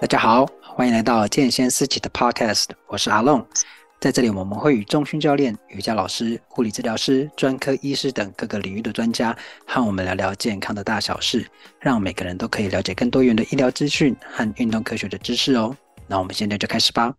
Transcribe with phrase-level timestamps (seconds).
[0.00, 3.44] 大家好，欢迎来到健先思齐的 Podcast，我是阿龙。
[3.98, 11.44] 在这里，我们会与中训教练、瑜伽老师、护理治疗师、专科医师等各个领域的专家，和我们聊聊健康的大小事，
[11.80, 15.76] 让每个人都可以了解更多元的医疗资讯和运动科学的知识哦。
[16.06, 17.12] 那我们现在就开始吧。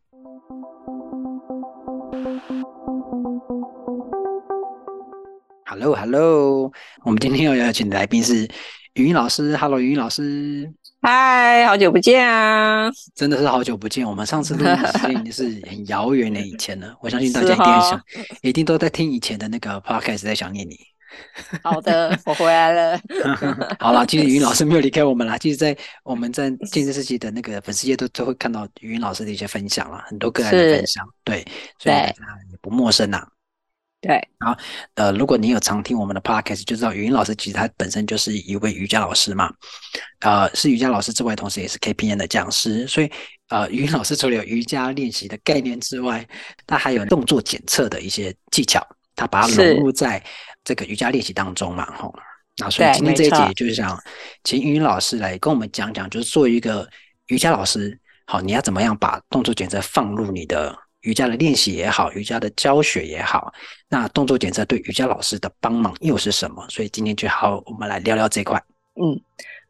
[5.66, 6.71] Hello，Hello，
[7.04, 8.48] 我们今天要邀请的来宾是
[8.93, 9.57] 芸芸老师。
[9.57, 10.73] Hello，芸芸老师。
[11.02, 12.91] 嗨，好久不见啊！
[13.16, 14.05] 真的是好久不见。
[14.05, 16.94] 我们上次录的时间已经是很遥远的以前了。
[17.02, 18.02] 我相信大家 一定想，哦、
[18.41, 20.75] 一定都在听以前的那个 podcast，在想念你。
[21.63, 22.99] 好的，我回来了。
[23.80, 25.38] 好了，其实芸芸老师没有离开我们啦。
[25.38, 31.08] 其实，在我们在健先思齐的那个粉丝页都都会看到芸芸老师的一些分享啦，很多个人的分享。
[31.23, 31.45] 对，
[31.80, 32.13] 所以大家
[32.52, 33.25] 也不陌生呐。
[34.02, 34.58] 对，好，
[34.95, 39.53] 呃，如果你有常听我们的 podcast，就知道语音老师其实他本身就是一位瑜伽老师嘛，
[40.22, 43.11] 呃，是瑜伽老师之外，同时也是 KPN 的讲师，所以，
[43.50, 46.25] 呃，语音老师除了有瑜伽练习的概念之外，
[46.66, 48.81] 他还有动作检测的一些技巧，
[49.17, 50.23] 他把它融入在
[50.64, 52.16] 这个瑜伽练习当中嘛，吼，
[52.59, 54.02] 那所以今天这一集就是想
[54.45, 56.88] 请语音老师来跟我们讲讲，就是作为一个
[57.27, 60.73] 瑜伽老师，好，你要怎么样把动作检测放入你的。
[61.02, 63.53] 瑜伽的练习也好，瑜伽的教学也好，
[63.88, 66.66] 那动作检测对瑜伽老师的帮忙又是什么？
[66.69, 68.61] 所以今天就好，我们来聊聊这块。
[69.02, 69.22] 嗯，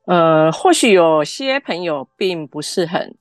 [0.06, 3.16] 呃，或许有些朋友并不是很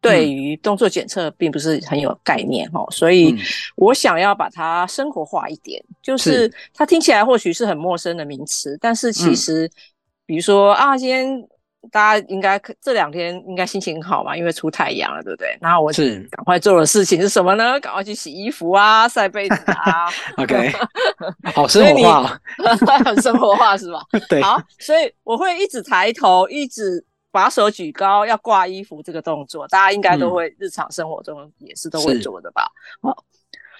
[0.00, 3.36] 对于动作检测并不是很有概念哈，嗯、所以
[3.76, 9.70] 我想要把它生活化一点，就是它听起来或许是很陌生的名词，但是其实，嗯、
[10.26, 11.48] 比如说啊，今天。
[11.90, 15.56] 大家应该这两天应该心情很好嘛，因为出太阳了，对不对？
[15.60, 17.78] 然后我是赶快做的事情是什么呢？
[17.80, 20.08] 赶快去洗衣服啊，晒被子啊。
[20.38, 20.72] OK，
[21.54, 22.40] 好生活化，
[23.04, 24.00] 很 生活化是吧？
[24.28, 24.40] 对。
[24.40, 32.70] 好，所以我会一直抬头，一直把手举高，要挂衣服这个动作，大家应该都会日常生活中也是都会做的吧？
[33.02, 33.16] 好、嗯，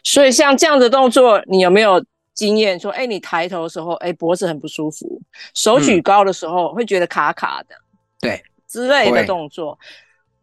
[0.03, 2.05] 所以像这样的动作，你有没有
[2.35, 5.07] 经验说，哎，你抬头的时候，哎，脖子很不舒服；
[5.55, 7.75] 手举高的时候，会觉得卡卡的。
[8.23, 9.79] 对，之类的动作，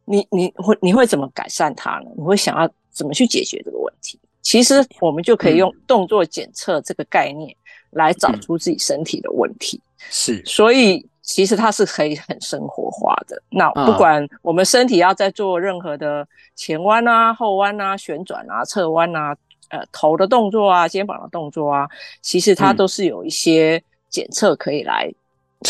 [0.06, 2.12] 你你会你会怎么改善它呢？
[2.16, 4.19] 你会想要怎么去解决这个问题？
[4.41, 7.56] 其实我们就可以用动作检测这个概念
[7.91, 9.81] 来找出自己身体的问题。
[10.09, 13.41] 是，所以其实它是可以很生活化的。
[13.50, 19.35] 那不管我们身体要在做任何的前弯啊、后弯啊、旋转啊、侧弯啊、
[19.69, 21.88] 呃头的动作啊、肩膀的动作啊，
[22.22, 25.09] 其实它都是有一些检测可以来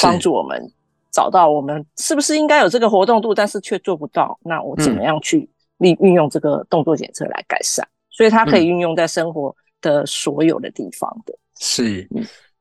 [0.01, 0.71] 帮助我们。
[1.11, 4.39] 找到我们是不是应该有这个活动度，但是却做不到？
[4.43, 7.83] 那我怎么样去利运用这个动作检测来改善？
[7.85, 11.33] 嗯、所以它可以运用在生活的所有的地方的。
[11.59, 12.07] 是，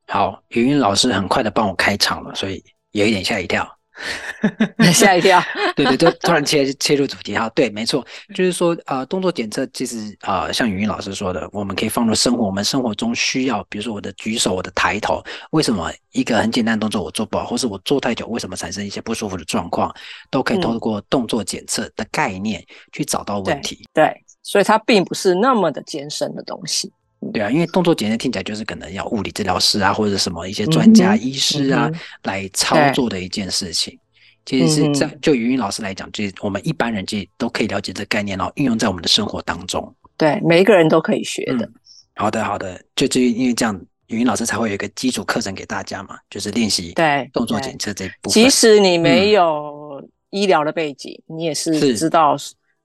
[0.07, 3.78] 好，云云老师很快的帮我开场了，所以有一点吓一跳。
[4.93, 5.43] 吓一跳，
[5.77, 7.37] 对对，就 突然切切入主题。
[7.37, 19.95] 哈，对，没错，就是说呃，动作检测其实呃，像云云老师说的，我们可以放入生活，我们生活中需要，比如说我的举手，我的抬头，为什么一个很简单的动作我做不好，或是我做太久，为什么产生一些不舒服的状况，
[20.31, 23.85] 都可以通过动作检测的概念去找到问题。
[23.93, 26.93] 对，对，所以它并不是那么的艰深的东西。
[27.33, 31.91] 对啊，因为动作检测听起来就是可能要物理治疗师啊，或者什么一些专家医师啊、
[32.23, 33.99] 来操作的一件事情。
[34.47, 39.95] 其实是在就芸芸老师来讲，就是我们一般人其实都可以了解这概念，然后运用在我们的生活当中。
[40.17, 41.67] 对，每一个人都可以学的。
[41.67, 41.75] 嗯、
[42.15, 42.81] 好的，好的。
[42.97, 48.33] 就就因为这样，语音老师才会有一个基础课程给大家嘛，就是练习对动作检测这一部分。
[48.33, 52.35] 即使你没有医疗的背景，嗯、你也是知道。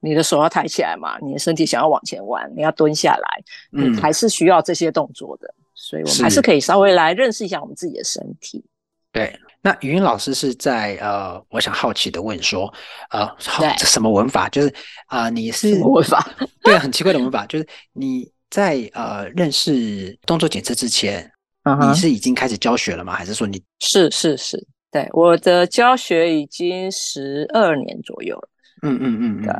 [0.04, 1.18] 你的手要抬起来嘛？
[1.20, 5.52] 你的身体想要往前弯，你要蹲下来，嗯，还是需要这些动作的。
[5.74, 8.64] 所以我们还是可以稍微来认识一下我们自己的身体。
[9.10, 12.72] 对，那语音老师是在呃，我想好奇的问说，
[13.10, 14.48] 呃，好这什么文法？
[14.48, 14.68] 就是
[15.06, 16.26] 啊、呃，你是什么文法？
[16.62, 21.30] 对，很奇怪的文法，就是你在呃认识动作检测之前，
[21.64, 23.12] 嗯、你是已经开始教学了吗？
[23.14, 24.66] 还是说你是是是？
[24.90, 28.48] 对，我的教学已经十二年左右了。
[28.82, 29.52] 嗯嗯嗯嗯，对。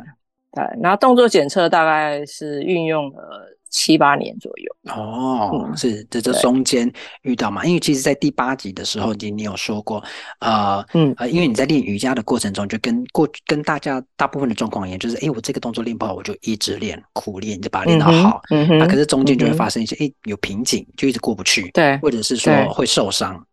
[0.55, 4.93] 对，然后动作检测大概是运用了七八年左右。
[4.95, 6.89] 哦，嗯、是这这中间
[7.23, 7.65] 遇到嘛？
[7.65, 10.01] 因为其实，在第八集的时候，你你有说过，
[10.39, 18.41] 呃，嗯呃，因为你在练瑜伽的过程中，就跟过跟大家大部分的状况一样，就是哎，我这个动作练不好，我就一直练苦练，就把它练到好。
[18.49, 18.77] 嗯哼。
[18.77, 21.69] 那、啊、可是中间就会发生一些哎、嗯、有瓶颈，就一直过不去。
[21.73, 21.97] 对。
[21.97, 23.45] 或者是说会受伤。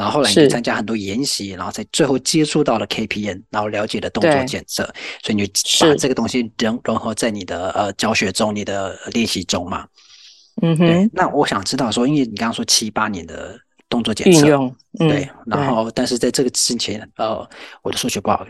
[0.00, 4.82] 然后后来你参加很多研习，然后在最后接触到了 KPN，然后了解了动作检测，
[5.22, 9.86] 所以你就把这个东西融融合在你的呃教学中、你的练习中嘛。
[10.62, 11.10] 嗯哼。
[11.12, 13.54] 那我想知道说，因为你刚刚说七八年的
[13.90, 17.46] 动作检测，运用，嗯、对，然后但是在这个之前，呃，
[17.82, 18.46] 我的数学不好，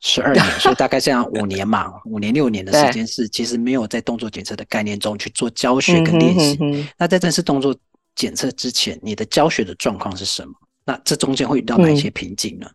[0.00, 6.56] 十二年， 所以大概这样五年嘛，五年六年的 时间是其实没有在动作检测的概念中去做教学跟练习。
[6.60, 7.76] 嗯、哼哼那在正式动作
[8.14, 10.52] 检测之前，你的教学的状况是什么？
[10.84, 12.66] 那这中间会遇到哪些瓶颈呢？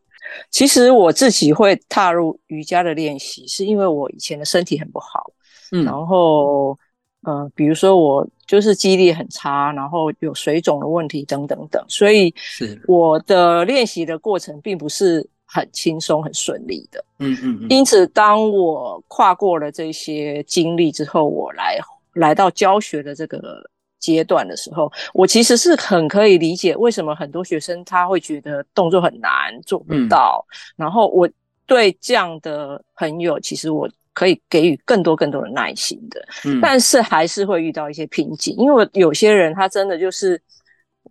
[0.49, 5.31] 其实我自己会踏入瑜伽的练习，是因为我以前的身体很不好，
[5.71, 6.77] 嗯，然后，
[7.23, 17.67] 呃，比如说我就是记忆力很差，然后有水肿的问题等等等，所以是我的练习的过程并不是很轻松很顺利的，嗯嗯嗯。
[17.69, 21.77] 因此，当我跨过了这些经历之后，我来
[22.13, 23.69] 来到教学的这个。
[24.15, 30.45] 阶段的时候，我其实是很可以理解为什么很多学生他会觉得动作很难做不到。
[30.49, 31.29] 嗯、然后我
[31.65, 36.25] 对这样的朋友，其实我可以给予更多更多的耐心的。
[36.45, 40.41] 嗯、但是还是会遇到一些瓶颈，因为有些人他真的就是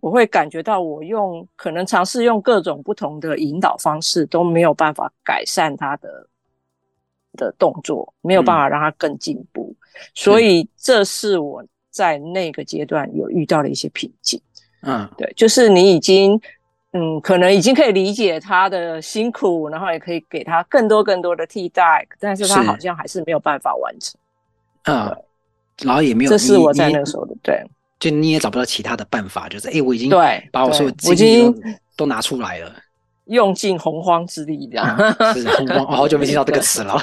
[0.01, 6.27] 我会感觉到我用可能尝试用各种不同的引导方式都没有办法改善他的
[7.33, 9.75] 的动作，没有办法让他更进步。
[9.77, 9.85] 嗯、
[10.15, 11.63] 所以这是我。
[11.97, 14.39] 在那个阶段有遇到了一些瓶颈，
[14.83, 16.39] 嗯，对，就是你已经，
[16.93, 24.19] 嗯，可能已经可以理解他的辛苦，然后也可以给他更多更多的替代，但是他好像还是没有办法完成，
[24.83, 25.17] 嗯，
[25.81, 27.59] 然后也没有，这是我在那个时候的，对，
[27.99, 31.55] 就你也找不到其他的办法，就是，哎，我已经对把我所有精力都
[31.97, 32.75] 都拿出来了，
[33.29, 34.97] 用尽洪荒之力这样，
[35.33, 36.97] 是洪荒，我好久没听到这个词了。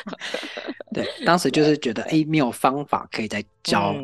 [0.94, 3.94] 对，当时就是觉得，哎，没有方法可以再教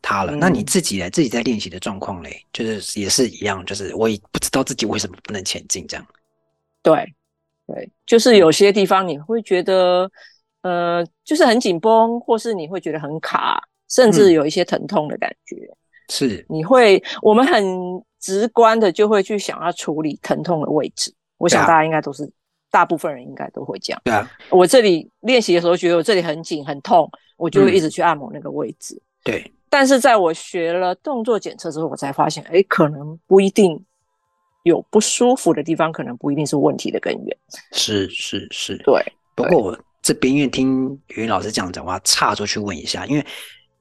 [0.00, 0.32] 他了。
[0.32, 1.08] 嗯、那你自己呢？
[1.10, 6.04] 自己在练习的状况嘞，就是也是一样，就是我也不知道自己为什么不能前进这样。
[6.82, 7.14] 对，
[7.68, 10.10] 对，就是有些地方你会觉得，
[10.62, 15.54] 呃，就是很紧绷，或是你会觉得很卡，甚至有一些疼痛的感觉。
[15.54, 15.76] 嗯、
[16.12, 17.64] 是，你会，我们很
[18.20, 21.14] 直观的就会去想要处理疼痛的位置。
[21.38, 22.30] 我想大家应该都是。
[22.72, 24.00] 大部分人应该都会这样。
[24.02, 27.06] 对啊，我这里练习的时候觉得我这里很紧很痛，
[27.36, 28.94] 我就会一直去按摩那个位置。
[28.94, 33.78] 嗯、对，但是在我学了动作检测之后，我才发现，哎，可能不一定
[34.62, 37.36] 有不舒服的地方，可能不一定是问题的根源。
[37.72, 39.04] 是是是，对。
[39.34, 43.26] 不过我这边因为听云老师这样讲，我要岔出去问一下，因为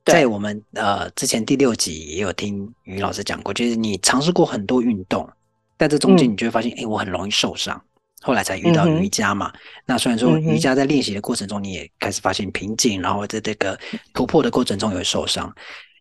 [0.06, 5.30] 在我们呃之前第六集也有听于老师讲过，就是你尝试过很多运动，
[5.78, 7.80] 但这中间你就会发现，哎、嗯，我很容易受伤。
[8.24, 13.80] 后来才遇到瑜伽嘛，嗯、那虽然说瑜伽在练习的过程中，你也开始发现瓶颈，嗯、然后在这个
[14.14, 15.52] 突破的过程中也会受伤。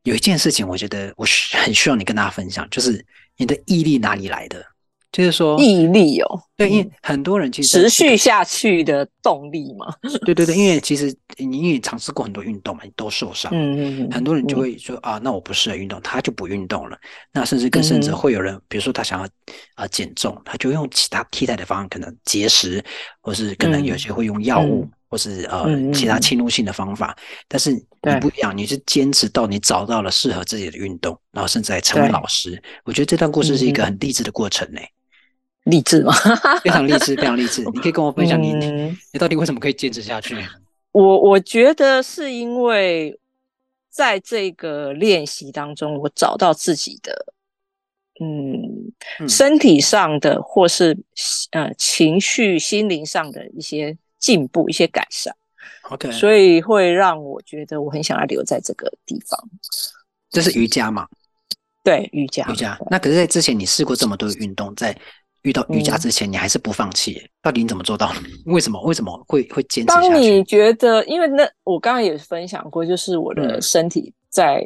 [0.03, 3.05] 有一件事情，我觉得我很需要你跟大家分享，就是
[3.37, 4.63] 你的毅力哪里来的？
[5.13, 9.93] 就是说毅力哦，对，因为很多人其实、这个、持续下去的动力嘛。
[10.25, 13.51] 对对对，因为其实你因为尝试过很多运动嘛，你都受伤。
[13.53, 16.97] 嗯嗯很多人就会说、嗯、啊，那我不适合运动，他就不运动了。
[17.33, 19.29] 那甚至更甚至会有人，嗯、比如说他想要
[19.75, 22.81] 啊减重，他就用其他替代的方案，可能节食，
[23.21, 27.17] 或是可能有些会用药物，嗯、或是呃、嗯、其他侵入性的方法。
[27.49, 32.63] 但是你不一样，你是坚持到你找到了适合自己的运动，然后甚至还成为老师。
[32.85, 34.81] 我觉得这段故事是一个很励志的过程呢。
[35.65, 36.13] 励志吗？
[36.65, 37.63] 非常励志， 非常励志。
[37.73, 40.37] 你可以跟我分享你，嗯、你到底为什么可以坚持下去？
[40.93, 43.19] 我我觉得是因为
[43.91, 47.35] 在这个练习当中，我找到自己的，
[48.21, 50.99] 嗯，嗯身体上的或是
[51.53, 55.35] 呃情绪、心灵上的一些进步、一些改善。
[55.91, 59.39] OK，所以会让我觉得我很想要留在这个地方。
[60.31, 61.07] 这是瑜伽吗？
[61.83, 62.47] 对，瑜伽。
[62.49, 62.79] 瑜伽。
[62.91, 64.97] 那可是，在之前你试过这么多的运动，在
[65.43, 68.11] 遇到瑜伽之前，你还是不放弃，嗯、到底你怎么做到？
[68.47, 68.81] 为什么？
[68.83, 70.09] 为什么会会坚持下去？
[70.09, 74.65] 当你觉得，因为那我刚刚也分享过，就是我的身体在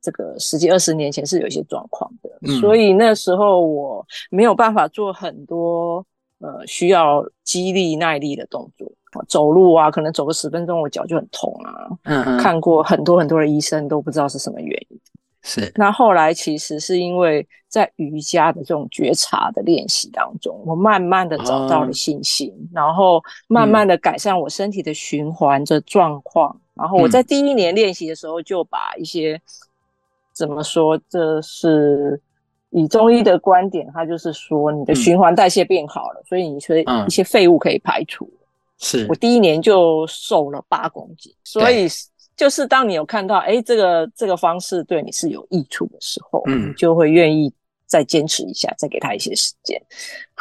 [0.00, 6.04] 这个十几二十年前是有一些状况的，嗯、所以那时候我没有办法做很多
[6.38, 8.90] 呃需要肌力耐力的动作，
[9.28, 11.88] 走路啊，可能走个十分钟，我脚就很痛啊。
[12.04, 14.97] 嗯嗯，看过很多很多的医生，都不知道是什么原因。
[15.50, 26.54] 是，那后来其实是因为在瑜伽的这种觉察的练习当中，我慢慢的找到了信心，哦、然后慢慢的改善我身体的循环的状况。
[26.54, 29.40] 嗯、然后我在第一年练习的时候，就把一些、嗯、
[30.34, 32.20] 怎么说，这是
[32.68, 38.30] 以中医的观点，它就是说你的循环代谢变好了，嗯、所以你说一些废物可以排除。
[38.76, 39.06] 是。
[39.08, 41.88] 我第一年就瘦了八公斤，所以。
[42.38, 47.52] 就是当你有看到，哎，这个这个方式对你是有益处的时候，嗯，你就会愿意
[47.84, 49.82] 再坚持一下，再给他一些时间.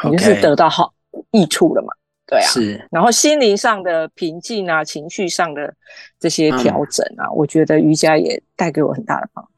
[0.05, 0.93] 你就是得到好
[1.31, 1.91] 益处了嘛，
[2.27, 2.87] 对啊，是。
[2.91, 5.73] 然后心灵上的平静啊，情绪上的
[6.19, 9.51] 这些调整啊，嗯、我觉得瑜伽也带给我很大的帮助。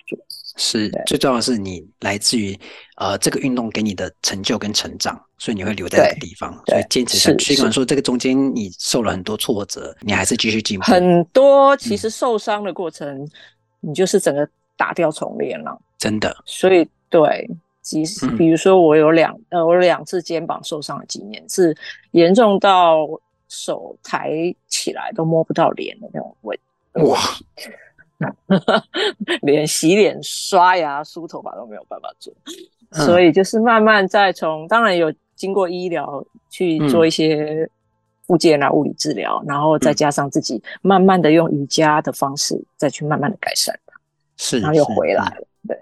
[0.60, 2.56] 是最重要的是你来自于
[2.98, 7.56] 呃这个运动给你的成就跟成长，所以你会留在这个地方，所以坚持下去。
[7.56, 10.86] 尽管说这个中间你受了很多挫折，你还是继续进步。
[10.86, 13.30] 很多其实受伤的过程，嗯、
[13.80, 16.36] 你就是整个打掉重练了，真的。
[16.46, 17.50] 所以对，
[17.82, 21.76] 其实比如说我有两、嗯、呃我有两次肩膀受伤的经验，是
[22.12, 23.08] 严重到
[23.48, 26.62] 手抬起来都摸不到脸的那种位置。
[27.06, 27.18] 哇！
[29.44, 32.34] 连洗脸、刷牙、梳头发都没有办法做，
[32.92, 37.70] 嗯、所以就是慢慢再从，当然有经过医疗去做一些
[38.28, 43.98] 复健啊、物理治疗，嗯、然后再加上自己慢慢的用瑜伽的方式再去慢慢的改善它，
[44.36, 45.78] 是，然后又回来了，对，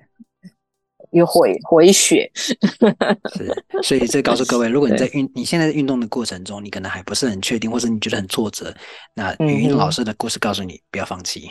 [1.10, 8.72] 又回回血， 是，所以这告诉各位，如果你在运，你现在运动的过程中，你可能还不是很确定，或者你觉得很挫折，
[9.16, 11.50] 那语音老师的故事告诉你不要放弃。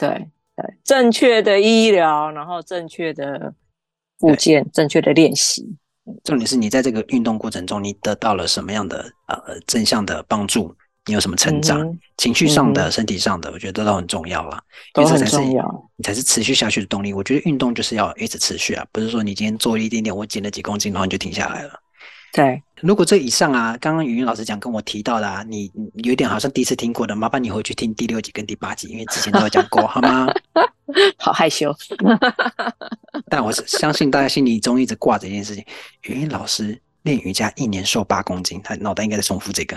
[0.00, 0.08] 对
[0.56, 3.54] 对，正确的医疗，然后正确的
[4.18, 5.76] 复健，正确的练习。
[6.24, 10.74] 重点是你在这个运动过程中，你得到了什么样的呃正向的帮助？
[11.06, 11.80] 你有什么成长？
[11.80, 14.62] 嗯、情绪上的、嗯、身体上的，我觉得都很重要了。
[14.92, 17.12] 都很重要，你才是持续下去的动力。
[17.12, 21.72] 我觉得运动就是要一直持续啊，不是说你今天做了一点点，我减了几公斤，然后你就停下来了。
[22.32, 30.26] 对，如果这以上啊，刚刚芸芸老师讲跟我提到的啊，你有点好像第一次听过的，麻烦你回去听第六集跟第八集，因为之前都有讲过，好吗？
[31.18, 31.74] 好害羞，
[33.28, 35.64] 但我相信大家心里中一直挂着一件事情：
[36.04, 39.76] 芸芸老师练瑜伽一年瘦八公斤，他脑袋应该在重复这个。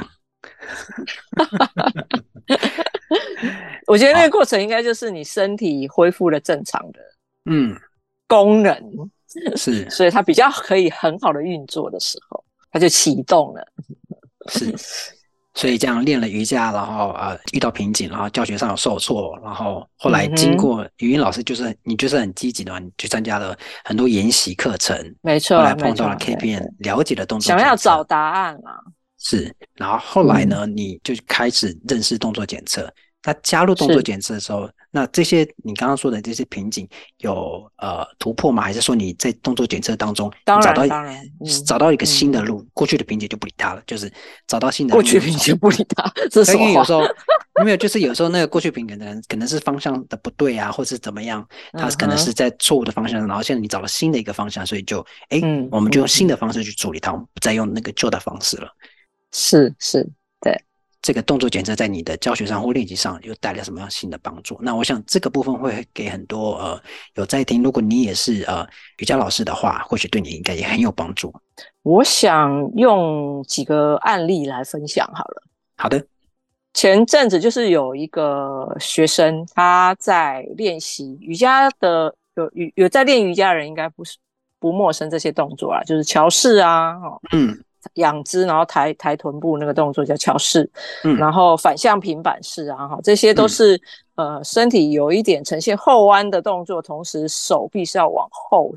[3.88, 7.00] 我觉得那个过程应该就是你身体恢复了正常的
[7.46, 7.76] 嗯
[8.28, 9.10] 功能。
[9.56, 12.43] 是，所以它比较可以很好的运作的时候，
[12.74, 13.66] 它就启动了。
[14.52, 14.76] 是，
[15.54, 28.76] 所以这样练了瑜伽，然后呃遇到瓶颈，然后教学上有受挫，然后后来经过语音老师，就是你就是很积极的，你去参加了很多研习课程，没错，后来碰到了 KPN，了解的动作，想要找答案啊。
[29.20, 32.92] 是，然后后来呢，嗯、你就开始认识动作检测。
[33.26, 38.62] 那加入动作检测的时候，那这些你刚刚说的这些瓶颈有呃突破吗？
[38.62, 44.12] 还是说你在动作检测当中找到当然、嗯、找到一个新的路，嗯、过去的瓶颈就不理它了，就是
[44.46, 45.02] 找到新的路。
[45.02, 47.02] 过去瓶颈不理它，这 是因为有时候
[47.64, 58.70] 没有，就是有时候那个过去瓶颈可能可能是方向的不对啊，或是怎么样，它可能是在错误的方向，然后现在你找了新的一个方向，所以就哎，嗯、我们就用新的方式去处理它，我们不再用那个旧的方式了。
[59.32, 60.08] 是是。
[61.04, 64.58] 这个动作检测在你的教学上或练习上又带来什么样新的帮助？
[64.62, 66.82] 那我想这个部分会给很多呃
[67.16, 68.66] 有在听，如果你也是呃
[69.00, 71.34] 瑜伽老师的话，或许对你应该也很有帮助。
[71.82, 75.44] 我想用几个案例来分享好了。
[75.76, 76.02] 好的，
[76.74, 84.16] 前阵子就是有一个学生他在练习瑜伽的，有有有在练瑜伽的人应该不是
[84.58, 86.96] 不陌生这些动作啊，就是桥式啊，
[87.34, 87.62] 嗯。
[87.96, 90.70] 仰姿，然后抬抬臀部那个动作叫桥式，
[91.04, 93.76] 嗯，然后反向平板式啊，哈，这些都是、
[94.16, 98.74] 嗯、呃身体有一点呈现后弯的动作，同时手臂是要往后，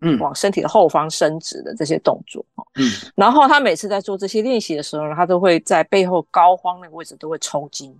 [0.00, 2.44] 嗯，往身体的后方伸直的这些动作，
[2.76, 7.96] 嗯，然后他每次在做这些练习的时候呢，他都会在背后高肓那个位置都会抽筋，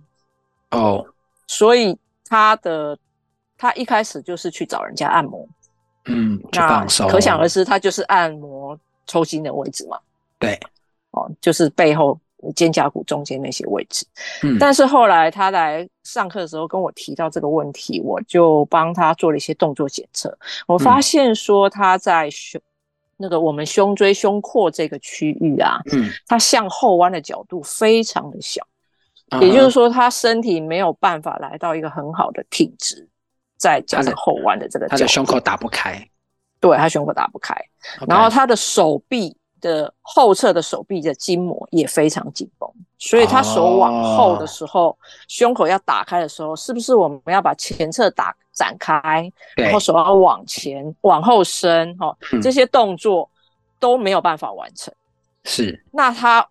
[0.71, 1.05] 哦，
[1.47, 2.97] 所以他的
[3.57, 5.45] 他一开始就是去找人家按摩，
[6.05, 9.99] 嗯，那可想而知，他就是按摩抽筋的位置嘛。
[10.39, 10.59] 对，
[11.11, 12.17] 哦，就是背后
[12.55, 14.05] 肩胛骨中间那些位置。
[14.43, 20.35] 嗯，但是后来他来上课的时候跟我提到这个问题，我就帮他做了一些动作检测。
[20.65, 22.63] 我发现说他在胸、嗯、
[23.17, 28.65] 那个我们胸椎胸廓这个区域啊，嗯，他向后弯的角度非常的小，
[29.31, 33.05] 嗯、也就是说他身体没有办法来到一个很好的挺直，
[33.57, 36.07] 再加上后弯的这个他的胸口打不开，
[36.61, 37.53] 对，他胸口打不开.
[38.07, 39.35] 然后他的手臂。
[39.61, 44.97] 的后侧的手臂的筋膜也非常紧绷，所以他手往后的时候，哦、
[45.27, 53.29] 胸口要打开的时候，是不是我们要把前侧打展开，然后手要往前往后伸，哈、嗯，这些动作
[53.79, 54.93] 都没有办法完成。
[55.43, 56.47] 是，那他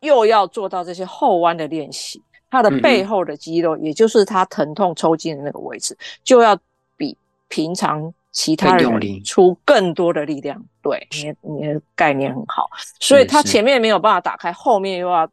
[0.00, 6.58] 又要做到这些后弯的练习，他的背后的肌肉，嗯、也就是他疼痛抽筋的那个位置，就要
[6.96, 7.16] 比
[7.48, 8.12] 平常。
[8.34, 15.24] 其他人出更多的力量，对，你的你的概念很好，所以他前面没有办法打开，后面又要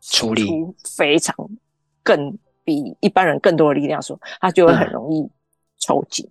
[0.00, 0.34] 出
[0.96, 1.34] 非常
[2.02, 5.24] 更比一般人更多的力量，时候他就会很容易
[5.78, 6.28] 抽筋，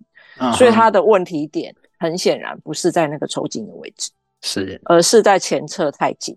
[0.54, 4.12] 所以他的问题点很显然不是在那个抽筋的位置，
[4.42, 6.36] 是，而是在前侧太紧，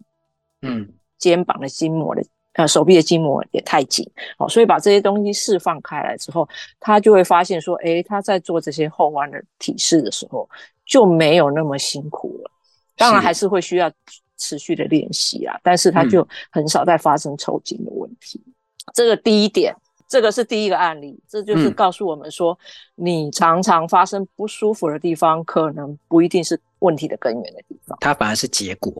[0.61, 0.87] 嗯，
[1.17, 6.47] 肩膀的筋膜的呃手臂的筋膜也太紧，哦，所以把这些东西释放开来之后，
[6.79, 10.49] 他就会发现说，诶，他在做这些后弯的体式的时候
[10.85, 12.51] 就没有那么辛苦了。
[12.95, 13.91] 当然还是会需要
[14.37, 18.41] 持续的练习啊，但是他就很少再发生抽筋的问题。
[18.45, 18.53] 嗯、
[18.93, 19.75] 这个第一点。
[20.11, 22.57] 这个是第一个案例，这就是告诉我们说，
[22.95, 28.91] 嗯、你常常发生不舒服的地方，可能不一定是问题的根源的地方，它反而是结果。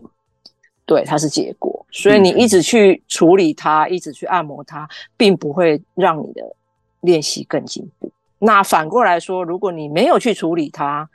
[0.86, 6.56] 对，它是结果，所以你一直去处理它，嗯、一直去按摩它，并不会让你的
[7.00, 8.10] 练习更进步。
[8.38, 11.08] 那反过来说，如果你没有去处理它，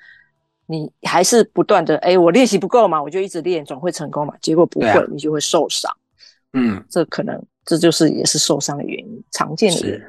[0.68, 4.34] 你还是不断的，哎，我练习不够嘛，我就一直练，总会成功嘛？
[4.42, 5.92] 结果不会，啊、你就会受伤。
[6.54, 7.42] 嗯，这可能。
[7.68, 10.06] 这就是也是受伤的原因，常见的原因。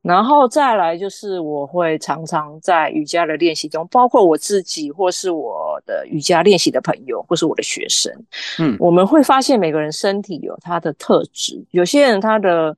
[0.00, 8.12] 然后再来就是，我会常常在瑜伽的练习中，包括我自己，或是我的瑜伽练习的朋友，或是我的学生，
[8.58, 12.76] 嗯，我们会发现每个人身体有他的特质，有些人他的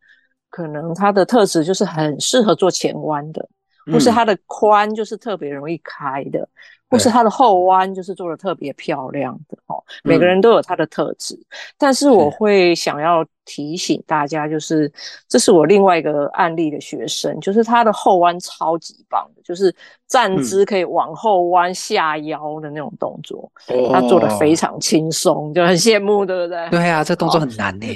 [0.51, 3.49] 可能他的特质就是很适合做前弯的，
[3.93, 6.49] 或是他的髋就是特别容易开的。
[6.89, 14.91] 或是他的后弯就是做的特别漂亮的哦，每个人都有他的特质，嗯、但是我会想要提醒大家，就是
[15.29, 19.75] 这是我另外一个案例的学生，就是他的后弯超级棒的，就是
[20.07, 26.71] 站姿可以往后弯下腰的那种动作，嗯、他做的非常轻松，就很羡慕，对不对？
[26.71, 27.87] 对啊，这动作很难呢，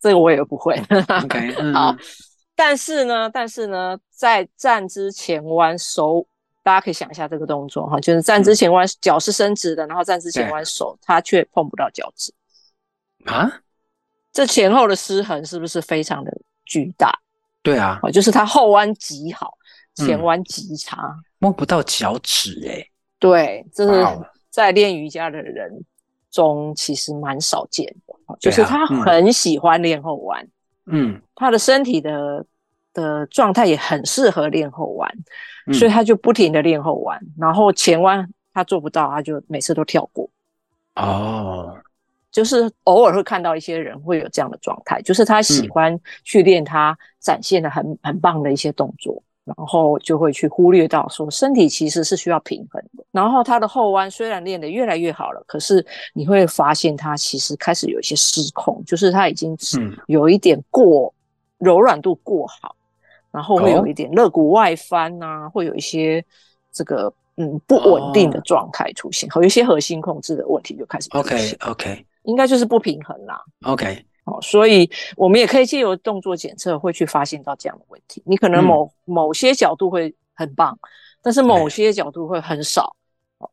[0.00, 0.74] 这个我也不会。
[1.24, 1.94] OK，、嗯、好，
[2.56, 6.26] 但是呢，但是呢，在站姿前弯手。
[6.62, 12.32] 大家可以想一下这个动作哈，就是站之前弯脚是伸直的，然后站之前弯手，它却碰不到脚趾。
[13.24, 13.50] 啊？
[14.32, 16.30] 这前后的失衡是不是非常的
[16.64, 17.18] 巨大？
[17.62, 19.54] 对啊，就是它后弯极好，
[19.94, 22.86] 前弯极差，摸不到脚趾哎。
[23.18, 24.06] 对，这是
[24.50, 25.84] 在练瑜伽的人
[26.30, 30.46] 中其实蛮少见的，就是他很喜欢练后弯，
[30.86, 32.44] 嗯，他的身体的。
[32.92, 35.10] 的状态也很适合练后弯，
[35.66, 40.28] 嗯、所以他就不停的练后弯，然后前弯他做不到，他就每次都跳过。
[40.96, 41.78] 哦，
[42.30, 53.04] 就是偶尔会看到一些人会有这样的状态，就是他喜欢去练他展现的很、嗯、很棒的一些动作，然后就会去忽略到说身体其实是需要平衡的。
[53.12, 59.56] 然后他的后弯虽然练得越来越好了，可是你会发现他其实开始有一些失控，就是他已经
[60.06, 61.14] 有一点过、
[61.58, 62.74] 嗯、柔软度过好。
[63.30, 66.24] 然后会有一点肋骨外翻啊，会有一些
[66.72, 71.36] 这个嗯不稳定的状态出现，和一些核心控制的问题就开始出现。
[71.36, 73.40] OK OK，应该就是不平衡啦。
[73.62, 78.20] OK，哦，所以我们也可以借由动作检测，会去发现到这样的问题。
[78.26, 80.76] 你可能某某些角度会很棒，
[81.22, 82.96] 但是某些角度会很少。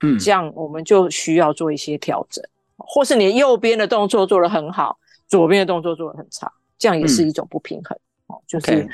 [0.01, 2.43] 嗯，这样我们就需要做一些调整，
[2.77, 7.97] 或是你右边的动作做得很好，左边的动作做得很差，这样也是一种不平衡。
[8.25, 8.89] 哦，就是。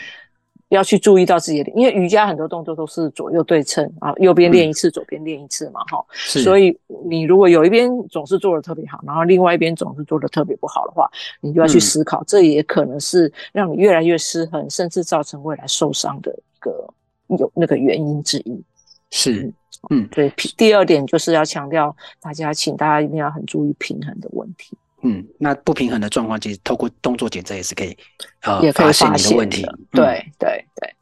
[0.74, 11.10] 要去注意到自己的，因为瑜伽很多动作都是左右对称啊，右边练一次，嗯、左边练一次嘛，哈是，所以你如果有一边总是做的特别好，然后另外一边总是做的特别不好的话，
[11.42, 16.90] 你就要去思考，嗯、这也可能是让你越来越失衡，甚至造成未来受伤的一个
[17.38, 18.64] 有那个原因之一。
[19.12, 19.54] 是，
[19.92, 20.34] 嗯，对。
[20.58, 24.76] 第二点就是要强调大家，请大家一定要很注意平衡的问题。
[25.04, 27.96] 嗯，那不平衡的状况，其实透过动作检测也是可以，
[28.42, 29.62] 呃，也可以发现你的问题。
[29.92, 30.96] 对对对。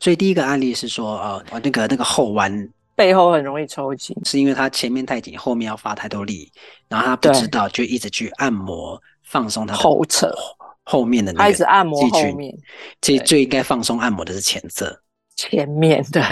[0.00, 6.50] 所以第一个案例是说，呃，那个那个后弯背后很容易抽筋，是因为他前面太紧，后面要发太多力，
[6.88, 10.34] 然后他不知道，就一直去按摩放松他后侧
[10.84, 12.56] 后面的那个，一直按摩后面。
[13.00, 15.00] 其实最应该放松按摩的是前侧，
[15.36, 16.22] 前面对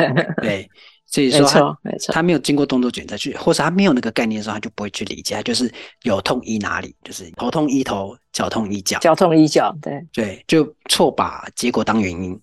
[0.43, 0.71] 对。
[1.17, 1.79] 所以说他，
[2.13, 10.07] 他没有经过动作检测去，或是他没有那个概念的时候，他就不会去理解，他就是有痛医哪里，就是头痛医头，脚痛医脚，脚痛医脚，对。
[10.13, 12.39] 对，就错把结果当原因，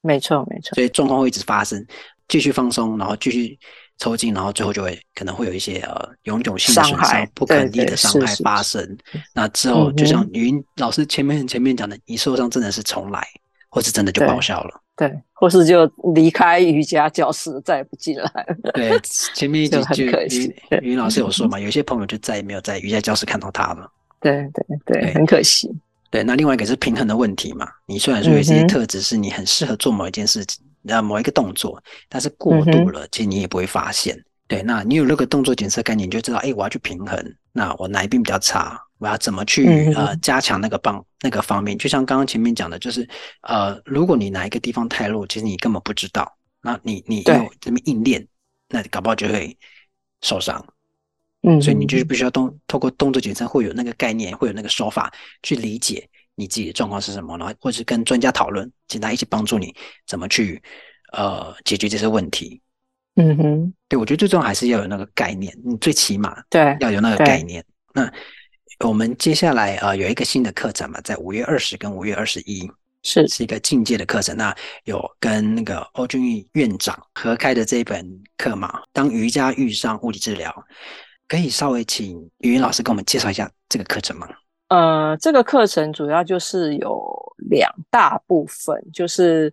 [0.00, 1.84] 没错没错，所以状况会一直发生，
[2.28, 3.58] 继续放松，然后继续
[3.98, 8.96] 抽筋，然后最后就会可能会有一些呃永久性的损伤、不可逆的伤害发生。
[9.34, 13.26] 那之后就像云老师前面前面讲的，你受伤真的是重来，
[13.70, 14.80] 或是真的就报销了。
[14.96, 18.72] 对，或是就离开瑜伽教室，再也不进来了。
[18.74, 18.98] 对，
[19.34, 23.90] 前面一集就云云老师有说嘛，有些朋友就再也没有在瑜伽教室看到他了。
[24.20, 25.68] 对对对，很可惜。
[26.10, 27.68] 对，那另外一个是平衡的问题嘛。
[27.86, 34.16] 你虽然说有些特质是你很适合做某一件事情，呃，某一个动作，但是过度了，其实你也不会发现。
[34.46, 38.80] 对，那你有那个动作检测概念，你就知道，哎，我要去平衡，那我哪一边比较差？
[39.04, 41.76] 我要怎么去呃加强那个棒那个方面？
[41.76, 43.06] 就像刚刚前面讲的，就是
[43.42, 48.26] 呃，如果你哪一个地方太弱，其实你根本不知道，那你你又这么硬练，
[48.70, 49.54] 那搞不好就会
[50.22, 50.64] 受伤。
[51.42, 55.12] 嗯，所以你就是必须要动透过动作检测，会有那个概念，会有那个手法
[55.42, 59.74] 去理解你自己的状况是什么，然后或者跟专家讨论，请他一起帮助你
[60.06, 60.62] 怎么去
[61.12, 62.58] 呃解决这些问题。
[63.16, 67.62] 嗯哼，对，我觉得最重要还是要有那个概念，你最起码对要有那个概念。
[67.92, 68.10] 那
[68.88, 72.70] 我们接下来呃有一个新的课程嘛，在五月二十跟五月二十一。
[73.06, 78.02] 是是一个进阶的课程，那有跟那个欧俊义院长合开的这一本
[78.38, 78.80] 课嘛？
[78.94, 80.50] 当瑜伽遇上物理治疗，
[81.28, 84.26] 可以稍微请语音老师给我们介绍一下这个课程吗？
[84.68, 87.06] 呃，这个课程主要就是有
[87.50, 89.52] 两大部分，就是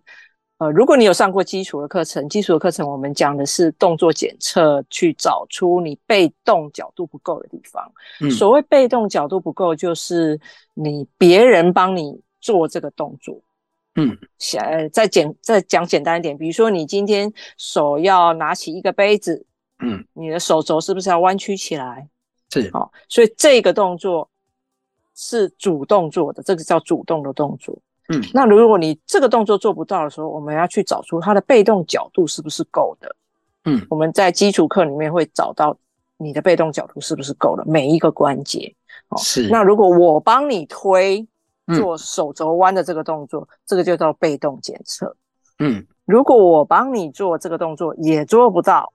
[0.62, 7.92] 呃，如果你有上过基础的课程，基础的课程我们讲的是动作检测，去找出你被动角度不够的地方。
[8.20, 10.38] 嗯，所谓被动角度不够，就是
[10.74, 12.20] 你别人帮你。
[12.44, 13.40] 做这个动作，
[13.94, 14.18] 嗯，
[14.58, 19.46] 呃再简再讲简单一点，比如说你今天手要拿起一个杯子，
[19.78, 22.08] 嗯，你的手肘是不是要弯曲起来？
[22.50, 24.28] 是，好、哦，所以这个动作
[25.14, 27.78] 是主动做的，这个叫主动的动作。
[28.12, 33.16] 嗯，那如果你这个动作做不到的时候，我们要去找出它的被动角度是不是够的。
[33.64, 35.76] 嗯，我们在基础课里面会找到
[36.16, 38.74] 你的被动角度是不是够了每一个关节。
[39.08, 39.48] 哦，是。
[39.48, 41.26] 那如果我帮你推。
[41.76, 45.16] 做手肘弯的这个动作，嗯，这个就叫被动检测。
[45.60, 48.92] 嗯，如果我帮你做这个动作也做不到，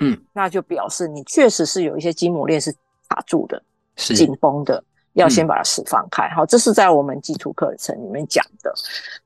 [0.00, 2.74] 嗯，那就表示你确实是有一些筋膜链是
[3.10, 3.62] 卡住的，
[3.94, 4.82] 是紧绷的，
[5.14, 6.28] 要先把它释放开。
[6.30, 8.72] 好，嗯，这是在我们基础课程里面讲的。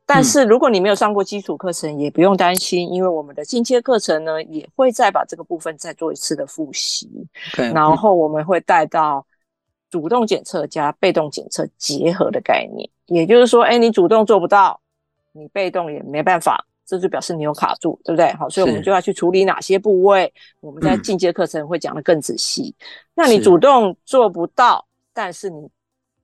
[0.07, 7.09] 但是如果你没有上过基础课程，也不用担心，因为我们的进阶课程呢，也会再把这个部分再做一次的复习。
[7.55, 9.27] Okay, 然后我们会带到。
[9.93, 14.81] 主动检测加被动检测结合的概念，也就是说，哎，你主动做不到，
[15.33, 18.33] 你被动也没办法，这就表示你有卡住，对不对？
[18.33, 20.33] 好，所以我们就要去处理哪些部位。
[20.61, 22.75] 我们在进阶课程会讲得更仔细。
[22.81, 22.85] 嗯。
[23.17, 25.69] 那你主动做不到，但是你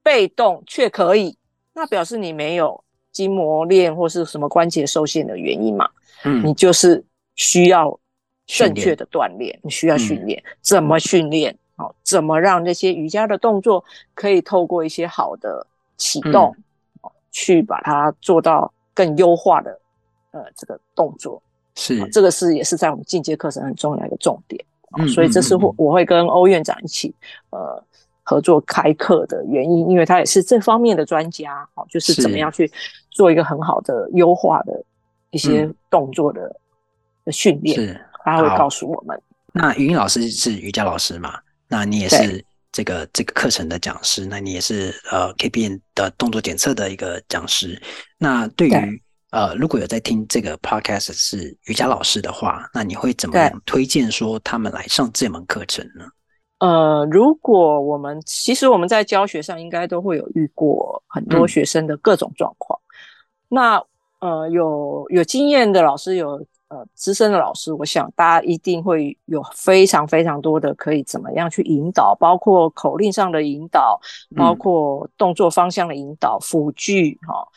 [0.03, 1.37] 被动却可以，
[1.74, 5.88] 那表示你没有筋膜链或是什么关节受限的原因嘛？
[6.24, 7.98] 嗯，你就是需要
[8.46, 11.57] 正确的锻炼，你需要训练，嗯，怎么训练？
[11.77, 15.64] 好，怎么让那些瑜伽的动作可以透过一些好的
[15.96, 16.53] 启动，
[17.05, 19.79] 嗯，去把它做到更优化的
[20.33, 21.40] 呃这个动作？
[21.77, 24.64] 是，这个是也是在我们进阶课程很重要的一个重点。
[24.98, 27.14] 嗯，所以这是我我会跟欧院长一起
[27.51, 27.81] 呃
[28.29, 31.67] 合作开课的原因，因为他也是这方面的专家。
[31.73, 32.71] 哦，就是怎么样去
[33.11, 34.85] 做一个很好的优化的
[35.31, 36.55] 一些动作的
[37.25, 39.19] 的训练，是他会告诉我们。
[39.55, 41.41] 那语音老师是瑜伽老师嘛？
[41.69, 47.81] 那你也是这个这个课程的讲师，那你也是呃 KPN 的动作检测的一个讲师。
[48.19, 56.05] 那对于呃如果有在听这个 podcast 是瑜伽老师的话，那你会怎么样推荐说他们来上这门课程呢？
[56.59, 62.79] 呃，如果我们其实我们在教学上应该都会有遇过很多学生的各种状况。
[62.81, 62.90] 嗯、
[63.49, 63.85] 那
[64.21, 66.44] 呃有有经验的老师有。
[66.71, 73.99] 呃，资深的老师，我想大家一定会有非常非常多的可以怎么样去引导，包括口令上的引导，
[74.37, 77.49] 包括动作方向的引导，辅具哈。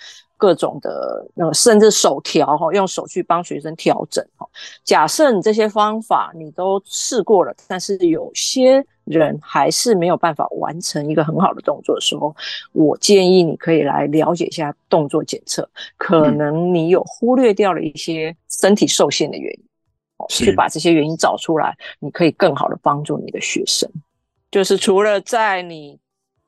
[0.41, 4.47] 各种的那个，甚至手调哈，用手去帮学生调整哈。
[4.83, 12.35] 假设你这些方法你都试过了，但是有些人还是没有办法完成一个很好的动作的时候，
[12.71, 19.63] 我建议你可以来了解一下动作检测，可能你有忽略掉了一些身体受限的原因，
[20.27, 23.87] 去把这些原因找出来，你可以更好的帮助你的学生。
[24.49, 25.99] 就是除了在你。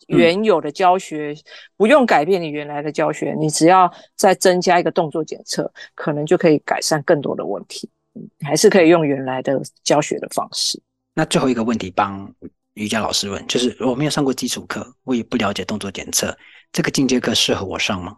[0.08, 1.36] 原有的教学
[1.78, 7.90] 不用改变你原来的教学，你只要再增加一个动作检测，可能就可以改善更多的问题。
[8.44, 10.80] 还是可以用原来的教学的方式。
[11.16, 12.32] 那最后一个问题，帮
[12.76, 16.38] 瑜伽老师问，就是我没有上过基础课，我也不了解动作检测，
[16.72, 18.18] 这个进阶课适合我上吗？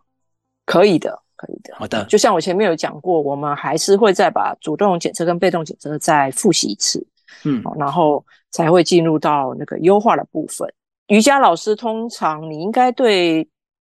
[0.65, 1.73] 可以的，可以的。
[1.77, 7.01] 好的，就像我前面有讲过，我们还是会再把主动检测跟被动检测再复习一次，
[7.45, 10.67] 嗯，然后才会进入到那个优化的部分。
[11.07, 13.47] 瑜伽老师通常你应该对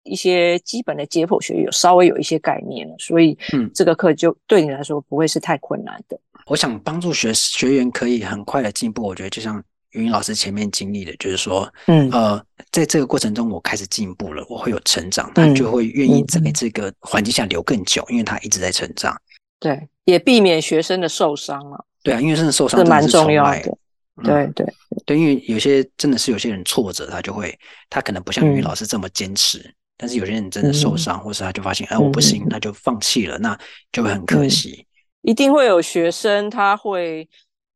[0.04, 6.18] 一些基本的解剖学有稍微有一些概念了，所以嗯，这个课就对你来说不会是太困难的。
[6.46, 19.16] 我想帮助学学员可以很快的进步，我觉得就像语音老师前面经历的，就是说，嗯呃，在这个过程中我开始进步了，我会有成长，他就会愿意在这个环境下留更久，因为他一直在成长。
[19.60, 21.84] 对，也避免学生的受伤了。
[22.02, 23.78] 对啊，因为真的受伤是蛮重要的。
[24.22, 24.66] 对对
[25.06, 33.58] 对，因为有些真的是有些人挫折，他就会他可能不像语老师这么坚持，嗯，但是有些人真的受伤，嗯，或是他就发现哎，我不行，那就放弃了，那
[33.90, 34.86] 就会很可惜。
[35.22, 37.26] 一定会有学生他会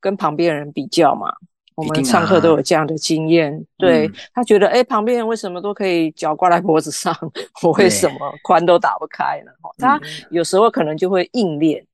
[0.00, 1.32] 跟旁边人比较嘛，
[1.74, 3.54] 我们上课都有这样的经验。
[3.54, 7.16] 啊、对、嗯、他觉得，哎，旁边人为什么都可以脚挂在脖子上，
[7.62, 9.52] 我为什么髋都打不开呢？
[9.78, 9.98] 他
[10.30, 11.84] 有时候可能就会硬练。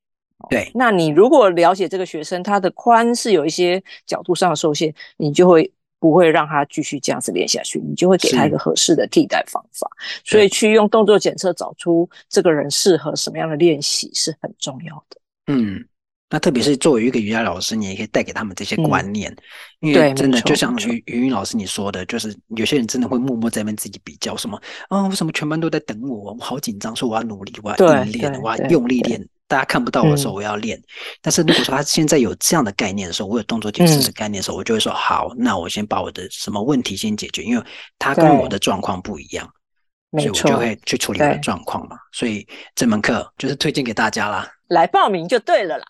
[0.49, 9.89] 对，那你如果了解这个学生，他的宽是有一些角度上的受限，你就会不会让他继续这样子练下去，你就会给他一个合适的替代方法。
[10.25, 15.17] 所以去用动作检测找出这个人适合什么样的练习是很重要的。
[15.47, 15.83] 嗯，
[16.29, 19.31] 那特别是作为一个瑜伽老师，你也可以带给他们这些观念，
[19.81, 26.33] 嗯、因为真的就像于云老师你说的，就是有些人真的会默默在跟自己比较什么啊，为什么全班都在等我？
[26.33, 29.25] 我好紧张，说我要努力，我要硬练，我要用力练。
[29.47, 30.83] 大家看不到我的时候，我要练、嗯。
[31.21, 37.63] 但是如果说他现在有这样的概念的时候，我有动作检测的概念的时候，嗯、我就会说好，那我先把我的什么问题先解决，因为
[37.99, 39.47] 他跟我的状况不一样，
[40.13, 41.97] 所以我就会去处理我的状况嘛。
[42.13, 45.85] 所以这门课就是推荐给大家啦，来报名就对了啦。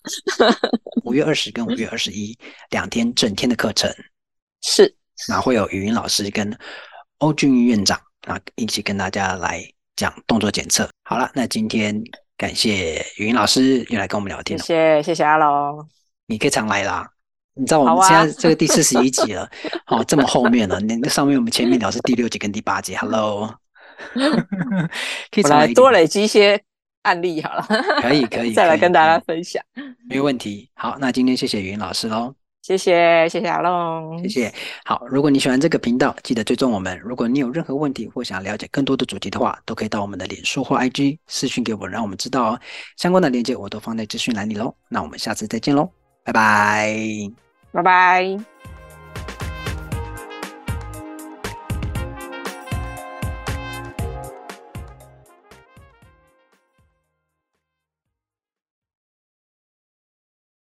[1.06, 2.38] 五月二十跟五月二十一
[2.72, 3.90] 两天整天的课程
[4.62, 4.94] 是，
[5.30, 6.54] 那会有语音老师跟
[7.20, 9.64] 欧俊院长啊一起跟大家来
[9.96, 10.90] 讲动作检测。
[11.04, 12.04] 好了，那今天。
[12.38, 15.88] 感谢语音老师又来跟我们聊天，谢谢谢谢阿龙，
[16.28, 17.08] 你可以常来啦。
[17.56, 19.48] 你知道我们现在这个第四十一集了，
[19.86, 22.96] 好、啊哦、这么后面了，那那上面我们前面聊是第六集跟第八集。
[22.98, 23.54] Hello，
[25.32, 26.60] 可以常来多累积一些
[27.04, 27.68] 案例好了，
[28.02, 29.64] 可以可以 再来跟大家分享，
[30.10, 30.70] 没有问题。
[30.74, 32.34] 好，那今天谢谢语音老师喽。
[32.64, 34.54] 谢谢，谢谢阿龙，谢谢。
[34.86, 36.98] 好，如果你喜欢这个频道，记得追踪我们。
[37.02, 42.60] 如果你有任何问题或想了解更多的主题的话，都可以到我们的脸书或 IG 私讯给我，让我们知道哦。
[42.96, 44.74] 相关的链接我都放在资讯栏里喽。
[44.88, 45.90] 那我们下次再见喽，
[46.24, 46.98] 拜拜，
[47.74, 48.53] 拜拜。